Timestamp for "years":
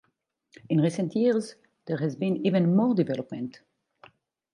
1.15-1.53